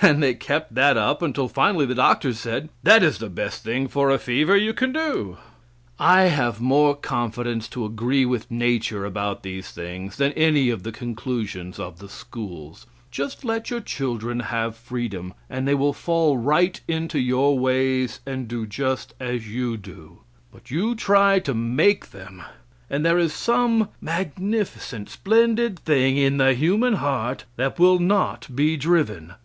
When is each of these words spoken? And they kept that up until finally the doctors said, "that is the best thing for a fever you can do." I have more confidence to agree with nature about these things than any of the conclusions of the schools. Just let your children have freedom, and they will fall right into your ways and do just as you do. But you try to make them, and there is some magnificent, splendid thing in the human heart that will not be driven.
And 0.00 0.22
they 0.22 0.34
kept 0.34 0.76
that 0.76 0.96
up 0.96 1.20
until 1.20 1.48
finally 1.48 1.84
the 1.84 1.92
doctors 1.96 2.38
said, 2.38 2.68
"that 2.84 3.02
is 3.02 3.18
the 3.18 3.28
best 3.28 3.64
thing 3.64 3.88
for 3.88 4.08
a 4.08 4.16
fever 4.16 4.56
you 4.56 4.72
can 4.72 4.92
do." 4.92 5.36
I 5.98 6.26
have 6.28 6.60
more 6.60 6.94
confidence 6.94 7.66
to 7.70 7.84
agree 7.84 8.24
with 8.24 8.52
nature 8.52 9.04
about 9.04 9.42
these 9.42 9.72
things 9.72 10.16
than 10.16 10.30
any 10.34 10.70
of 10.70 10.84
the 10.84 10.92
conclusions 10.92 11.80
of 11.80 11.98
the 11.98 12.08
schools. 12.08 12.86
Just 13.10 13.44
let 13.44 13.68
your 13.68 13.80
children 13.80 14.38
have 14.54 14.76
freedom, 14.76 15.34
and 15.50 15.66
they 15.66 15.74
will 15.74 15.92
fall 15.92 16.36
right 16.38 16.80
into 16.86 17.18
your 17.18 17.58
ways 17.58 18.20
and 18.24 18.46
do 18.46 18.64
just 18.64 19.12
as 19.18 19.48
you 19.48 19.76
do. 19.76 20.20
But 20.52 20.70
you 20.70 20.94
try 20.94 21.40
to 21.40 21.52
make 21.52 22.10
them, 22.12 22.44
and 22.88 23.04
there 23.04 23.18
is 23.18 23.34
some 23.34 23.88
magnificent, 24.00 25.10
splendid 25.10 25.80
thing 25.80 26.16
in 26.16 26.36
the 26.36 26.54
human 26.54 26.94
heart 27.02 27.42
that 27.56 27.80
will 27.80 27.98
not 27.98 28.46
be 28.54 28.76
driven. 28.76 29.32